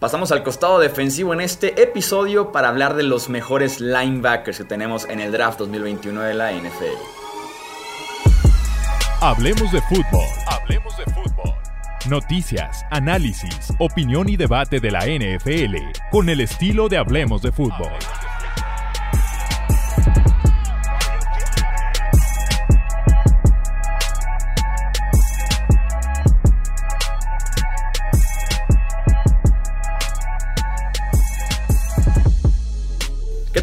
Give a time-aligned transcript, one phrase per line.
[0.00, 5.04] Pasamos al costado defensivo en este episodio para hablar de los mejores linebackers que tenemos
[5.04, 6.96] en el draft 2021 de la NFL.
[9.20, 10.26] Hablemos de fútbol.
[10.46, 11.54] Hablemos de fútbol.
[12.08, 15.76] Noticias, análisis, opinión y debate de la NFL
[16.10, 17.92] con el estilo de Hablemos de fútbol.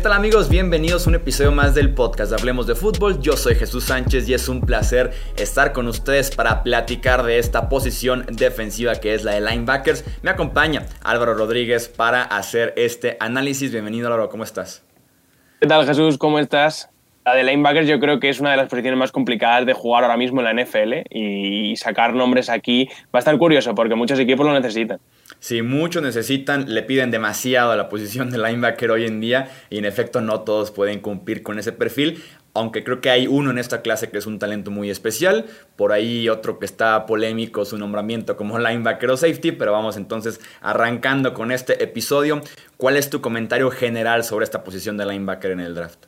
[0.08, 0.48] Tal amigos?
[0.48, 3.20] Bienvenidos a un episodio más del podcast de Hablemos de Fútbol.
[3.20, 7.68] Yo soy Jesús Sánchez y es un placer estar con ustedes para platicar de esta
[7.68, 10.06] posición defensiva que es la de linebackers.
[10.22, 13.70] Me acompaña Álvaro Rodríguez para hacer este análisis.
[13.74, 14.82] Bienvenido Álvaro, ¿cómo estás?
[15.60, 16.18] ¿Qué tal Jesús?
[16.18, 16.90] ¿Cómo estás?
[17.28, 20.06] La de linebackers yo creo que es una de las posiciones más complicadas de jugar
[20.06, 24.18] ahora mismo en la NFL y sacar nombres aquí va a estar curioso porque muchos
[24.18, 25.02] equipos lo necesitan.
[25.40, 29.78] Sí, muchos necesitan, le piden demasiado a la posición de linebacker hoy en día y
[29.78, 33.58] en efecto no todos pueden cumplir con ese perfil, aunque creo que hay uno en
[33.58, 37.78] esta clase que es un talento muy especial, por ahí otro que está polémico su
[37.78, 42.42] nombramiento como linebacker o safety, pero vamos entonces arrancando con este episodio.
[42.78, 46.06] ¿Cuál es tu comentario general sobre esta posición de linebacker en el draft?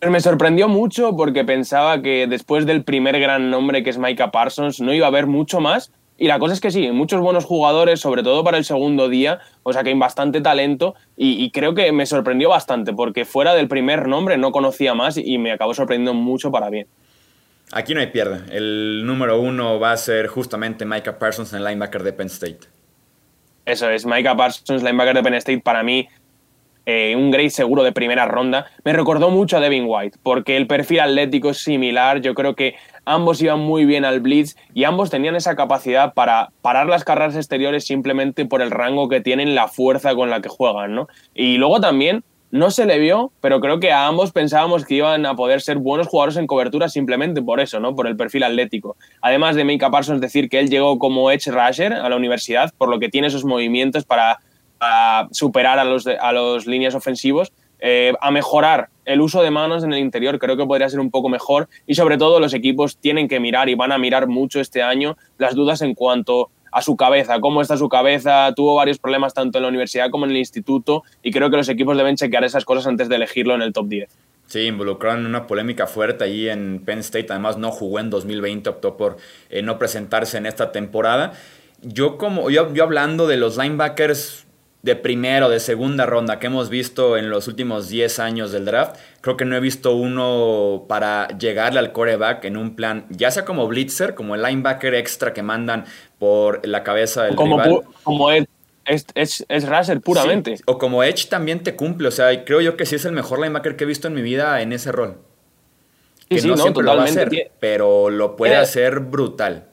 [0.00, 4.80] Me sorprendió mucho porque pensaba que después del primer gran nombre que es Micah Parsons
[4.80, 8.00] no iba a haber mucho más, y la cosa es que sí, muchos buenos jugadores,
[8.00, 11.90] sobre todo para el segundo día, o sea que hay bastante talento y, creo que
[11.90, 16.14] me sorprendió bastante porque fuera del primer nombre no conocía más y me acabó sorprendiendo
[16.14, 16.86] mucho para bien.
[17.72, 18.42] Aquí no hay pierde.
[18.56, 22.60] El número uno va a ser justamente Micah Parsons, el linebacker de Penn State.
[23.64, 26.06] Eso es, Micah Parsons, linebacker de Penn State, para mí
[26.86, 28.66] eh, un grade seguro de primera ronda.
[28.84, 32.20] Me recordó mucho a Devin White, porque el perfil atlético es similar.
[32.20, 36.50] Yo creo que ambos iban muy bien al blitz y ambos tenían esa capacidad para
[36.62, 40.48] parar las carreras exteriores simplemente por el rango que tienen, la fuerza con la que
[40.48, 41.08] juegan, ¿no?
[41.34, 45.26] Y luego también no se le vio, pero creo que a ambos pensábamos que iban
[45.26, 47.96] a poder ser buenos jugadores en cobertura simplemente por eso, ¿no?
[47.96, 48.96] Por el perfil atlético.
[49.20, 52.88] Además de Mika Parsons decir que él llegó como edge rusher a la universidad, por
[52.88, 54.38] lo que tiene esos movimientos para
[54.84, 59.84] a superar a los, a los líneas ofensivos, eh, a mejorar el uso de manos
[59.84, 62.96] en el interior, creo que podría ser un poco mejor y sobre todo los equipos
[62.96, 66.82] tienen que mirar y van a mirar mucho este año las dudas en cuanto a
[66.82, 70.32] su cabeza, cómo está su cabeza, tuvo varios problemas tanto en la universidad como en
[70.32, 73.62] el instituto y creo que los equipos deben chequear esas cosas antes de elegirlo en
[73.62, 74.08] el top 10.
[74.46, 78.70] Sí, involucraron en una polémica fuerte allí en Penn State, además no jugó en 2020,
[78.70, 79.18] optó por
[79.50, 81.32] eh, no presentarse en esta temporada.
[81.82, 84.46] Yo como yo, yo hablando de los linebackers
[84.84, 88.66] de primera o de segunda ronda que hemos visto en los últimos 10 años del
[88.66, 93.30] draft, creo que no he visto uno para llegarle al coreback en un plan, ya
[93.30, 95.86] sea como blitzer, como el linebacker extra que mandan
[96.18, 97.80] por la cabeza del como, rival.
[98.02, 98.46] Como es,
[99.14, 99.64] es, es
[100.02, 100.56] puramente.
[100.66, 103.40] o como Edge también te cumple, o sea, creo yo que sí es el mejor
[103.40, 105.16] linebacker que he visto en mi vida en ese rol.
[106.28, 109.64] Que no, siempre lo va a hacer, pero lo puede hacer brutal.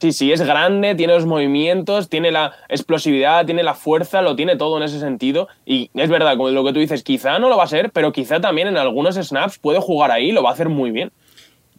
[0.00, 4.56] Sí, sí, es grande, tiene los movimientos, tiene la explosividad, tiene la fuerza, lo tiene
[4.56, 5.48] todo en ese sentido.
[5.66, 8.10] Y es verdad, como lo que tú dices, quizá no lo va a ser, pero
[8.10, 11.12] quizá también en algunos snaps puede jugar ahí y lo va a hacer muy bien.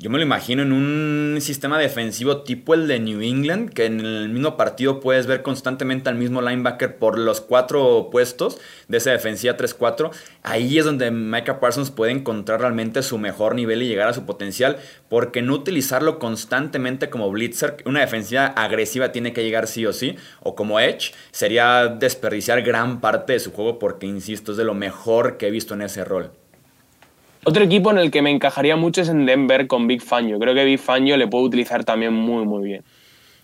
[0.02, 4.00] Yo me lo imagino en un sistema defensivo tipo el de New England, que en
[4.00, 8.58] el mismo partido puedes ver constantemente al mismo linebacker por los cuatro puestos
[8.88, 10.10] de esa defensiva 3-4.
[10.42, 14.26] Ahí es donde Micah Parsons puede encontrar realmente su mejor nivel y llegar a su
[14.26, 19.94] potencial, porque no utilizarlo constantemente como blitzer, una defensiva agresiva tiene que llegar sí o
[19.94, 24.64] sí, o como edge, sería desperdiciar gran parte de su juego, porque insisto, es de
[24.64, 26.32] lo mejor que he visto en ese rol.
[27.44, 30.38] Otro equipo en el que me encajaría mucho es en Denver con Big Fangio.
[30.38, 32.84] Creo que Big Fangio le puede utilizar también muy, muy bien.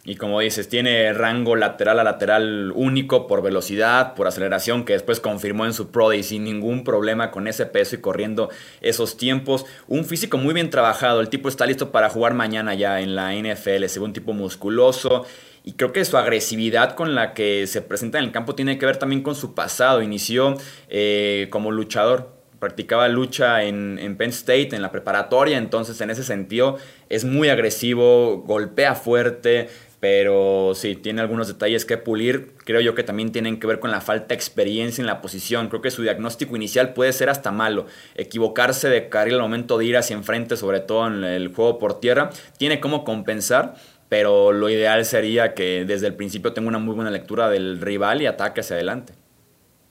[0.06, 5.20] Y como dices, tiene rango lateral a lateral único por velocidad, por aceleración, que después
[5.20, 8.50] confirmó en su Pro Day sin ningún problema con ese peso y corriendo
[8.82, 9.66] esos tiempos.
[9.88, 11.20] Un físico muy bien trabajado.
[11.20, 13.86] El tipo está listo para jugar mañana ya en la NFL.
[13.88, 15.26] Se un tipo musculoso.
[15.64, 18.86] Y creo que su agresividad con la que se presenta en el campo tiene que
[18.86, 20.02] ver también con su pasado.
[20.02, 20.56] Inició
[20.88, 26.24] eh, como luchador practicaba lucha en, en, Penn State, en la preparatoria, entonces en ese
[26.24, 26.78] sentido
[27.10, 29.70] es muy agresivo, golpea fuerte,
[30.00, 32.54] pero sí, tiene algunos detalles que pulir.
[32.66, 35.70] Creo yo que también tienen que ver con la falta de experiencia en la posición.
[35.70, 37.88] Creo que su diagnóstico inicial puede ser hasta malo.
[38.16, 42.00] Equivocarse de carril al momento de ir hacia enfrente, sobre todo en el juego por
[42.00, 43.76] tierra, tiene como compensar.
[44.08, 48.22] Pero lo ideal sería que desde el principio tenga una muy buena lectura del rival
[48.22, 49.14] y ataque hacia adelante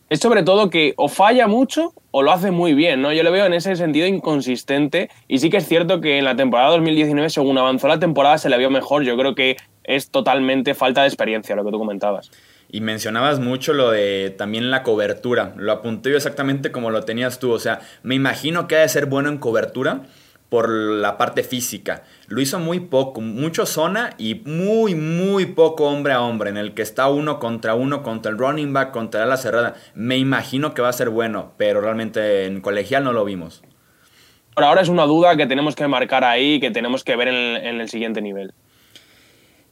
[0.08, 3.12] es sobre todo que o falla mucho o lo hace muy bien, ¿no?
[3.12, 6.36] Yo lo veo en ese sentido inconsistente y sí que es cierto que en la
[6.36, 9.02] temporada 2019, según avanzó la temporada, se le vio mejor.
[9.02, 12.30] Yo creo que es totalmente falta de experiencia lo que tú comentabas.
[12.70, 15.52] Y mencionabas mucho lo de también la cobertura.
[15.56, 17.52] Lo apunté yo exactamente como lo tenías tú.
[17.52, 20.02] O sea, me imagino que ha de ser bueno en cobertura
[20.48, 22.04] por la parte física.
[22.28, 26.74] Lo hizo muy poco, mucho zona y muy, muy poco hombre a hombre, en el
[26.74, 29.74] que está uno contra uno, contra el running back, contra la cerrada.
[29.94, 33.62] Me imagino que va a ser bueno, pero realmente en colegial no lo vimos.
[34.56, 37.88] Ahora es una duda que tenemos que marcar ahí, que tenemos que ver en el
[37.90, 38.54] siguiente nivel.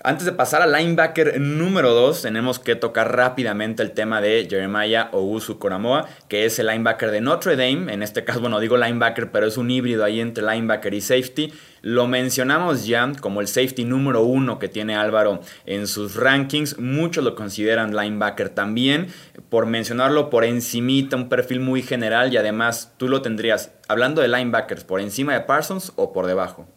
[0.06, 5.08] Antes de pasar al linebacker número 2, tenemos que tocar rápidamente el tema de Jeremiah
[5.12, 7.90] Ousu Koramoa, que es el linebacker de Notre Dame.
[7.90, 11.54] En este caso, bueno, digo linebacker, pero es un híbrido ahí entre linebacker y safety.
[11.80, 16.78] Lo mencionamos ya como el safety número uno que tiene Álvaro en sus rankings.
[16.78, 19.06] Muchos lo consideran linebacker también.
[19.48, 24.28] Por mencionarlo por encimita, un perfil muy general y además tú lo tendrías, hablando de
[24.28, 26.68] linebackers, por encima de Parsons o por debajo.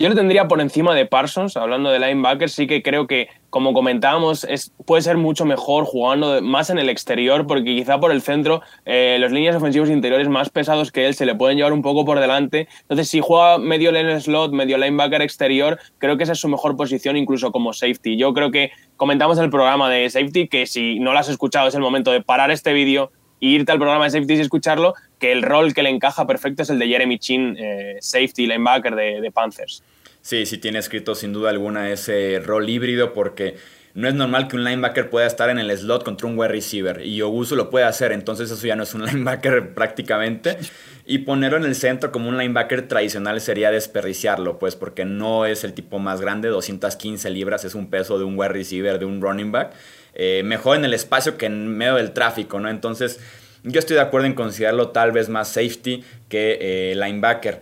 [0.00, 3.74] Yo lo tendría por encima de Parsons, hablando de linebacker, sí que creo que, como
[3.74, 8.22] comentábamos, es, puede ser mucho mejor jugando más en el exterior, porque quizá por el
[8.22, 11.82] centro eh, los líneas ofensivos interiores más pesados que él se le pueden llevar un
[11.82, 12.66] poco por delante.
[12.80, 16.78] Entonces, si juega medio lane slot, medio linebacker exterior, creo que esa es su mejor
[16.78, 18.16] posición, incluso como safety.
[18.16, 21.68] Yo creo que comentamos en el programa de safety que si no lo has escuchado
[21.68, 24.94] es el momento de parar este vídeo e irte al programa de safety y escucharlo,
[25.18, 28.94] que el rol que le encaja perfecto es el de Jeremy Chin, eh, safety linebacker
[28.94, 29.82] de Panthers.
[30.22, 33.56] Sí, sí tiene escrito sin duda alguna ese rol híbrido porque
[33.94, 37.04] no es normal que un linebacker pueda estar en el slot contra un wide receiver
[37.04, 40.58] y Ogusu lo puede hacer, entonces eso ya no es un linebacker prácticamente.
[41.06, 45.64] Y ponerlo en el centro como un linebacker tradicional sería desperdiciarlo, pues porque no es
[45.64, 49.20] el tipo más grande, 215 libras es un peso de un wide receiver, de un
[49.20, 49.72] running back.
[50.14, 52.68] Eh, mejor en el espacio que en medio del tráfico, ¿no?
[52.68, 53.18] Entonces
[53.64, 57.60] yo estoy de acuerdo en considerarlo tal vez más safety que eh, linebacker.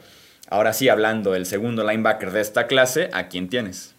[0.51, 3.95] Ahora sí, hablando del segundo linebacker de esta clase, ¿a quién tienes?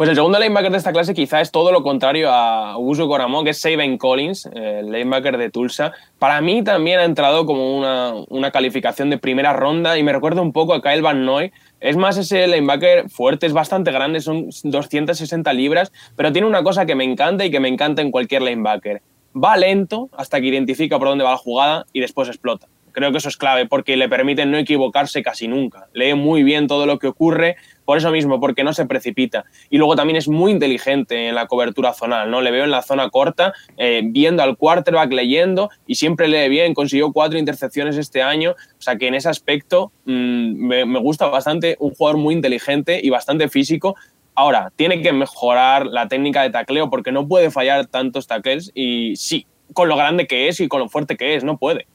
[0.00, 3.44] Pues el segundo linebacker de esta clase quizá es todo lo contrario a Uso Coramo,
[3.44, 5.92] que es Saban Collins, el linebacker de Tulsa.
[6.18, 10.40] Para mí también ha entrado como una, una, calificación de primera ronda y me recuerda
[10.40, 11.52] un poco a Kyle Van Noy.
[11.80, 16.86] Es más ese linebacker fuerte, es bastante grande, son 260 libras, pero tiene una cosa
[16.86, 19.02] que me encanta y que me encanta en cualquier linebacker.
[19.36, 22.68] Va lento hasta que identifica por dónde va la jugada y después explota.
[22.92, 25.88] Creo que eso es clave porque le permite no equivocarse casi nunca.
[25.92, 27.56] Lee muy bien todo lo que ocurre,
[27.90, 29.46] por eso mismo, porque no se precipita.
[29.68, 32.40] Y luego también es muy inteligente en la cobertura zonal, ¿no?
[32.40, 36.72] Le veo en la zona corta, eh, viendo al quarterback, leyendo y siempre lee bien.
[36.72, 41.26] Consiguió cuatro intercepciones este año, o sea que en ese aspecto mm, me, me gusta
[41.26, 41.76] bastante.
[41.80, 43.96] Un jugador muy inteligente y bastante físico,
[44.36, 49.16] Ahora, tiene que mejorar la técnica de tacleo porque no puede fallar tantos tackles y
[49.16, 51.88] sí, con lo grande que es y con lo fuerte que es, no puede.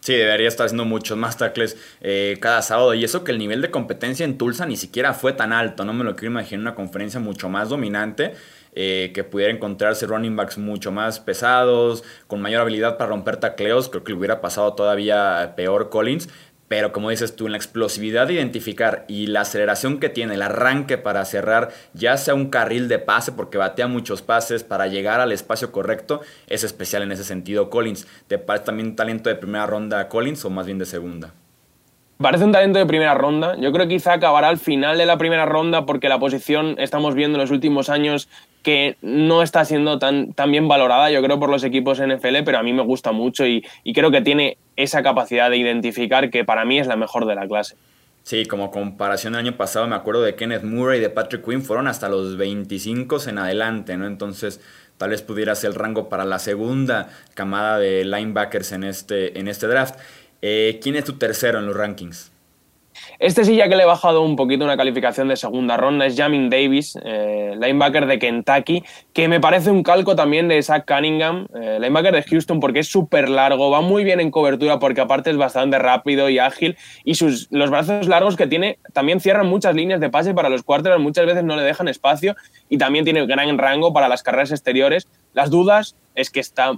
[0.00, 2.94] Sí, debería estar haciendo muchos más tackles eh, cada sábado.
[2.94, 5.84] Y eso que el nivel de competencia en Tulsa ni siquiera fue tan alto.
[5.84, 8.34] No me lo quiero imaginar una conferencia mucho más dominante.
[8.80, 13.88] Eh, que pudiera encontrarse running backs mucho más pesados, con mayor habilidad para romper tacleos.
[13.88, 16.28] Creo que le hubiera pasado todavía peor Collins.
[16.68, 20.42] Pero como dices tú, en la explosividad de identificar y la aceleración que tiene, el
[20.42, 25.20] arranque para cerrar, ya sea un carril de pase, porque batea muchos pases para llegar
[25.20, 28.06] al espacio correcto, es especial en ese sentido Collins.
[28.26, 31.32] ¿Te parece también un talento de primera ronda Collins o más bien de segunda?
[32.18, 33.56] Parece un talento de primera ronda.
[33.60, 37.14] Yo creo que quizá acabará al final de la primera ronda porque la posición estamos
[37.14, 38.28] viendo en los últimos años
[38.64, 42.64] que no está siendo tan, bien valorada, yo creo, por los equipos NFL, pero a
[42.64, 43.62] mí me gusta mucho y
[43.94, 47.46] creo que tiene esa capacidad de identificar que para mí es la mejor de la
[47.46, 47.76] clase.
[48.22, 51.62] Sí, como comparación el año pasado me acuerdo de Kenneth Murray y de Patrick Quinn
[51.62, 54.06] fueron hasta los 25 en adelante, ¿no?
[54.06, 54.60] Entonces
[54.96, 59.48] tal vez pudiera ser el rango para la segunda camada de linebackers en este, en
[59.48, 59.96] este draft.
[60.42, 62.30] Eh, ¿Quién es tu tercero en los rankings?
[63.18, 66.16] Este sí ya que le he bajado un poquito una calificación de segunda ronda, es
[66.16, 71.46] Jamin Davis, eh, linebacker de Kentucky, que me parece un calco también de Zach Cunningham,
[71.60, 75.30] eh, linebacker de Houston, porque es súper largo, va muy bien en cobertura porque aparte
[75.30, 79.74] es bastante rápido y ágil y sus, los brazos largos que tiene también cierran muchas
[79.74, 82.36] líneas de pase para los quarterbacks, muchas veces no le dejan espacio
[82.68, 85.08] y también tiene gran rango para las carreras exteriores.
[85.34, 86.72] Las dudas es que está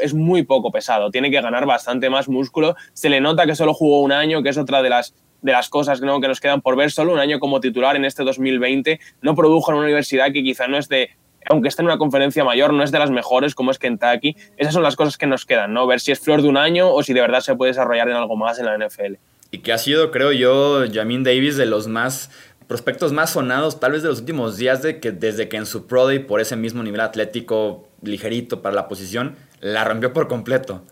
[0.00, 2.76] es muy poco pesado, tiene que ganar bastante más músculo.
[2.92, 5.68] Se le nota que solo jugó un año, que es otra de las de las
[5.68, 6.20] cosas ¿no?
[6.20, 6.90] que nos quedan por ver.
[6.90, 10.66] Solo un año como titular en este 2020 no produjo en una universidad que quizá
[10.66, 11.10] no es de,
[11.48, 14.36] aunque esté en una conferencia mayor, no es de las mejores como es Kentucky.
[14.56, 15.86] Esas son las cosas que nos quedan, ¿no?
[15.86, 18.16] Ver si es flor de un año o si de verdad se puede desarrollar en
[18.16, 19.14] algo más en la NFL.
[19.52, 22.30] Y que ha sido, creo yo, Jamin Davis de los más
[22.70, 25.88] prospectos más sonados, tal vez de los últimos días, de que desde que en su
[25.88, 30.84] Pro Day, por ese mismo nivel atlético ligerito para la posición, la rompió por completo.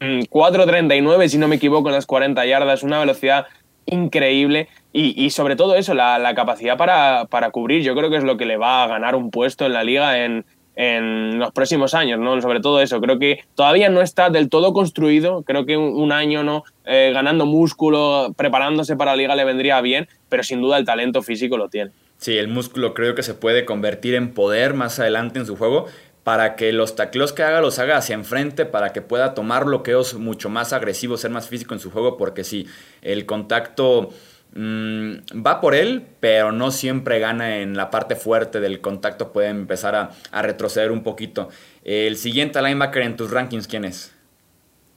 [0.00, 3.46] 4.39, si no me equivoco, en las 40 yardas, una velocidad
[3.86, 8.46] increíble y, sobre todo eso, la, capacidad para, cubrir, yo creo que es lo que
[8.46, 12.40] le va a ganar un puesto en la liga en, en los próximos años, ¿no?
[12.40, 16.42] Sobre todo eso, creo que todavía no está del todo construido, creo que un, año,
[16.42, 16.64] ¿no?
[16.86, 21.22] Eh, ganando músculo, preparándose para la liga le vendría bien, pero sin duda el talento
[21.22, 21.90] físico lo tiene.
[22.18, 25.86] Sí, el músculo creo que se puede convertir en poder más adelante en su juego
[26.30, 30.14] para que los tacleos que haga los haga hacia enfrente, para que pueda tomar bloqueos
[30.14, 32.68] mucho más agresivos, ser más físico en su juego, porque si
[33.02, 34.10] el contacto
[34.54, 35.12] mm,
[35.44, 39.96] va por él, pero no siempre gana en la parte fuerte del contacto, puede empezar
[39.96, 41.48] a, a retroceder un poquito.
[41.82, 44.14] El siguiente linebacker en tus rankings, ¿quién es?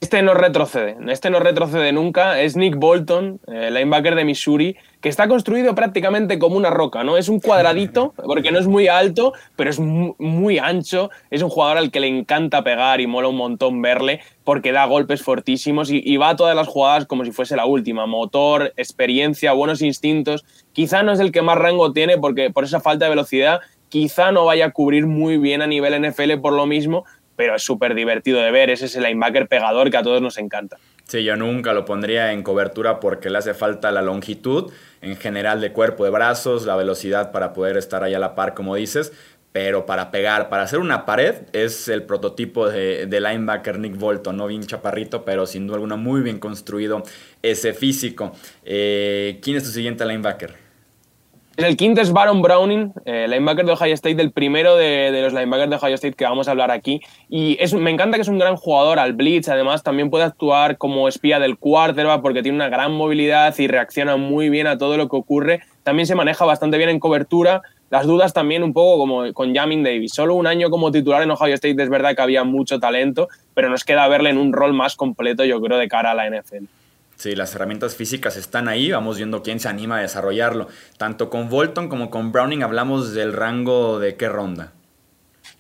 [0.04, 5.08] Este no retrocede, este no retrocede nunca, es Nick Bolton, el linebacker de Missouri, que
[5.08, 7.16] está construido prácticamente como una roca, ¿no?
[7.16, 11.78] Es un cuadradito, porque no es muy alto, pero es muy ancho, es un jugador
[11.78, 16.02] al que le encanta pegar y mola un montón verle, porque da golpes fortísimos y,
[16.04, 20.44] y va a todas las jugadas como si fuese la última, motor, experiencia, buenos instintos,
[20.74, 24.32] quizá no es el que más rango tiene porque por esa falta de velocidad, quizá
[24.32, 27.96] no vaya a cubrir muy bien a nivel NFL por lo mismo, pero es súper
[27.96, 28.70] divertido de ver.
[28.70, 30.78] Ese es el linebacker pegador que a todos nos encanta.
[31.08, 34.72] Sí, yo nunca lo pondría en cobertura porque le hace falta la longitud
[35.02, 38.54] en general de cuerpo, de brazos, la velocidad para poder estar ahí a la par,
[38.54, 39.12] como dices.
[39.52, 44.48] Pero para pegar, para hacer una pared, es el prototipo de, linebacker Nick Bolton, no
[44.48, 47.04] bien chaparrito, pero sin duda alguna muy bien construido
[47.44, 48.32] ese físico.
[48.66, 50.63] Eh, ¿Quién es tu siguiente linebacker?
[51.56, 55.70] El quinto es Baron Browning, eh, linebacker de Ohio State, el primero de, los linebackers
[55.70, 57.00] de Ohio State que vamos a hablar aquí.
[57.30, 60.80] Y es, me encanta que es un gran jugador al blitz, además también puede actuar
[60.80, 64.98] como espía del quarterback porque tiene una gran movilidad y reacciona muy bien a todo
[64.98, 65.62] lo que ocurre.
[65.84, 67.62] También se maneja bastante bien en cobertura.
[67.92, 70.12] Las dudas también un poco como con Jamin Davis.
[70.12, 73.70] Solo un año como titular en Ohio State es verdad que había mucho talento, pero
[73.70, 76.66] nos queda verle en un rol más completo, yo creo, de cara a la NFL.
[77.24, 80.68] Sí, las herramientas físicas están ahí, vamos viendo quién se anima a desarrollarlo.
[80.98, 84.74] Tanto con Bolton como con Browning hablamos del rango de qué ronda.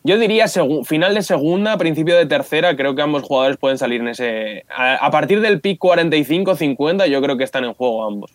[0.04, 0.48] Yo diría
[0.84, 4.66] final de segunda, principio de tercera, creo que ambos jugadores pueden salir en ese...
[4.76, 8.30] A, partir del pick 45-50 yo creo que están en juego ambos.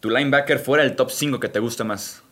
[0.00, 2.22] ¿Tu linebacker fuera el top 5 que te gusta más?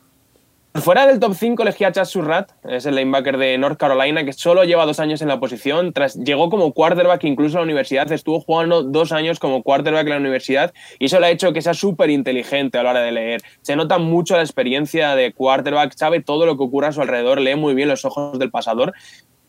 [0.74, 4.32] Fuera del top 5 elegí a Chad Surratt, es el linebacker de North Carolina, que
[4.32, 5.92] solo lleva dos años en la posición.
[5.92, 10.10] Tras, llegó como quarterback incluso a la universidad, estuvo jugando dos años como quarterback en
[10.10, 13.12] la universidad y eso le ha hecho que sea súper inteligente a la hora de
[13.12, 13.42] leer.
[13.62, 17.40] Se nota mucho la experiencia de quarterback, sabe todo lo que ocurre a su alrededor,
[17.40, 18.92] lee muy bien los ojos del pasador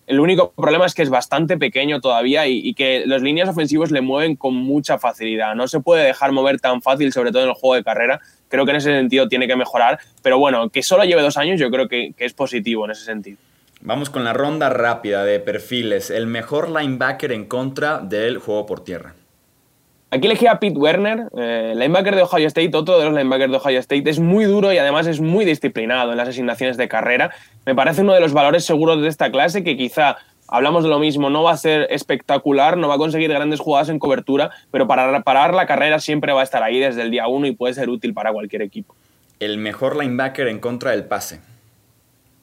[0.09, 4.01] el único problema es que es bastante pequeño todavía y, que los líneas ofensivos le
[4.01, 5.53] mueven con mucha facilidad.
[5.53, 8.19] No se puede dejar mover tan fácil, sobre todo en el juego de carrera.
[8.49, 9.99] Creo que en ese sentido tiene que mejorar.
[10.21, 13.05] Pero bueno, que solo lleve dos años, yo creo que, que es positivo en ese
[13.05, 13.37] sentido.
[13.81, 16.09] Vamos con la ronda rápida de perfiles.
[16.09, 19.13] El mejor linebacker en contra del juego por tierra.
[20.11, 23.57] Aquí elegí a Pete Werner, eh, linebacker de Ohio State, otro de los linebackers de
[23.57, 24.09] Ohio State.
[24.09, 27.29] Es muy duro y además es muy disciplinado en las asignaciones de carrera.
[27.67, 30.17] Me parece uno de los valores seguros de esta clase que quizá
[30.51, 33.89] hablamos de lo mismo, no va a ser espectacular, no va a conseguir grandes jugadas
[33.89, 37.27] en cobertura, pero para parar la carrera siempre va a estar ahí desde el día
[37.27, 38.95] uno y puede ser útil para cualquier equipo.
[39.39, 41.39] El mejor linebacker en contra del pase.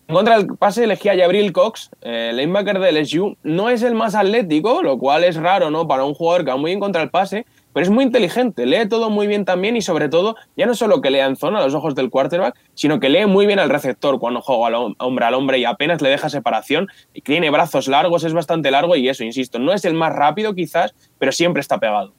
[0.08, 3.36] En contra del pase elegí a Jabril Cox, el linebacker de LSU.
[3.42, 5.88] No es el más atlético, lo cual es raro ¿no?
[5.88, 7.44] para un jugador que va muy bien contra el pase,
[7.76, 11.02] pero es muy inteligente, lee todo muy bien también y sobre todo, ya no solo
[11.02, 13.68] que lea en zona a los ojos del quarterback, sino que lee muy bien al
[13.68, 17.86] receptor cuando juega al hombre al hombre y apenas le deja separación, y tiene brazos
[17.86, 21.60] largos, es bastante largo y eso, insisto, no es el más rápido quizás, pero siempre
[21.60, 22.14] está pegado.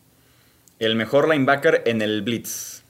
[0.78, 2.84] El mejor linebacker en el blitz.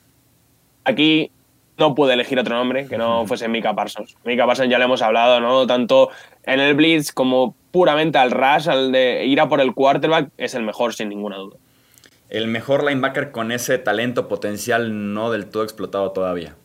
[0.84, 1.32] Aquí
[1.78, 4.18] no pude elegir otro nombre que no fuese Mika Parsons.
[4.26, 5.66] Mika Parsons ya le hemos hablado, ¿no?
[5.68, 6.10] Tanto
[6.44, 10.54] en el blitz como puramente al rush, al de ir a por el quarterback, es
[10.54, 11.56] el mejor sin ninguna duda
[12.30, 16.56] el mejor linebacker con ese talento potencial no del todo explotado todavía.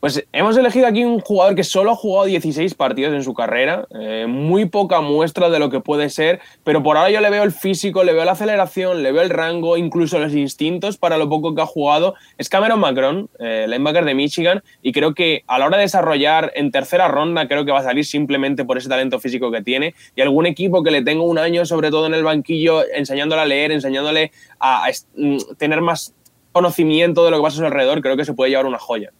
[0.00, 3.88] Pues hemos elegido aquí un jugador que solo ha jugado 16 partidos en su carrera,
[3.98, 7.42] eh, muy poca muestra de lo que puede ser, pero por ahora yo le veo
[7.42, 11.28] el físico, le veo la aceleración, le veo el rango, incluso los instintos para lo
[11.28, 12.14] poco que ha jugado.
[12.36, 16.52] Es Cameron Macron, eh, linebacker de Michigan, y creo que a la hora de desarrollar
[16.54, 19.96] en tercera ronda, creo que va a salir simplemente por ese talento físico que tiene.
[20.14, 23.46] Y algún equipo que le tenga un año, sobre todo en el banquillo, enseñándole a
[23.46, 26.14] leer, enseñándole a, a mm, tener más
[26.52, 29.10] conocimiento de lo que pasa a su alrededor, creo que se puede llevar una joya.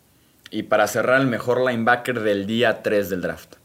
[0.51, 3.57] Y para cerrar, el mejor linebacker del día 3 del draft.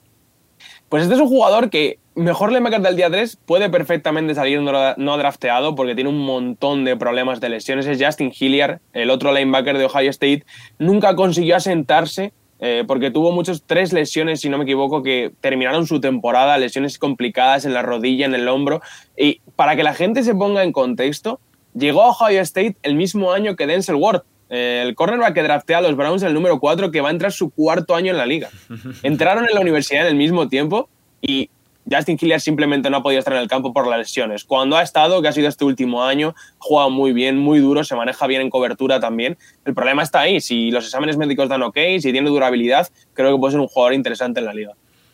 [0.89, 5.17] Pues este es un jugador que, mejor linebacker del día 3, puede perfectamente salir no,
[5.17, 7.87] drafteado porque tiene un montón de problemas de lesiones.
[7.87, 10.45] Es Justin Hilliard, el otro linebacker de Ohio State.
[10.77, 15.87] Nunca consiguió asentarse eh, porque tuvo muchos, tres lesiones, si no me equivoco, que terminaron
[15.87, 18.81] su temporada, lesiones complicadas en la rodilla, en el hombro.
[19.17, 21.39] Y para que la gente se ponga en contexto,
[21.73, 24.23] llegó a Ohio State el mismo año que Denzel Ward
[24.53, 27.49] el cornerback que draftea a los Browns, el número 4, que va a entrar su
[27.49, 28.49] cuarto año en la liga.
[29.03, 30.89] Entraron en la universidad en el mismo tiempo
[31.21, 31.49] y
[31.89, 34.43] Justin Hilliard simplemente no ha podido estar en el campo por las lesiones.
[34.43, 37.95] Cuando ha estado, que ha sido este último año, jugado muy bien, muy duro, se
[37.95, 39.37] maneja bien en cobertura también.
[39.65, 40.39] El problema está ahí.
[40.39, 43.95] Si los exámenes médicos dan ok, si tiene durabilidad, creo que puede ser un jugador
[43.95, 44.73] interesante en la liga.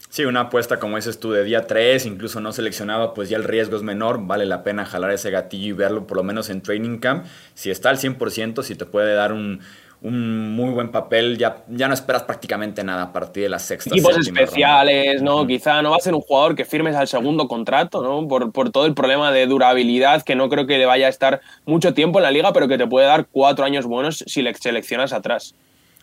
[0.10, 3.44] Sí, una apuesta como dices tú de día 3, incluso no seleccionado, pues ya el
[3.44, 6.62] riesgo es menor, vale la pena jalar ese gatillo y verlo por lo menos en
[6.62, 7.26] training camp.
[7.54, 9.60] Si está al 100%, si te puede dar un,
[10.02, 13.92] un muy buen papel, ya, ya no esperas prácticamente nada a partir de la sexta.
[13.92, 15.46] Equipos especiales, ¿no?
[15.46, 18.28] Quizá no va a ser un jugador que firmes al segundo contrato, ¿no?
[18.28, 21.42] Por, por, todo el problema de durabilidad, que no creo que le vaya a estar
[21.66, 24.54] mucho tiempo en la liga, pero que te puede dar cuatro años buenos si le
[24.56, 25.54] seleccionas atrás.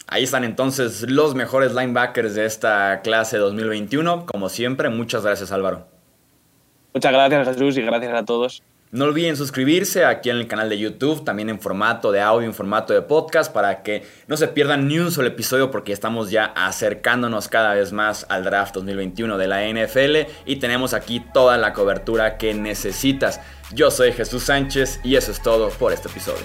[0.08, 4.26] Ahí están entonces los mejores linebackers de esta clase 2021.
[4.26, 5.88] Como siempre, muchas gracias Álvaro.
[6.94, 8.62] Muchas gracias Jesús y gracias a todos.
[8.92, 12.54] No olviden suscribirse aquí en el canal de YouTube, también en formato de audio, en
[12.54, 16.44] formato de podcast, para que no se pierdan ni un solo episodio porque estamos ya
[16.44, 21.72] acercándonos cada vez más al draft 2021 de la NFL y tenemos aquí toda la
[21.72, 23.40] cobertura que necesitas.
[23.74, 26.44] Yo soy Jesús Sánchez y eso es todo por este episodio.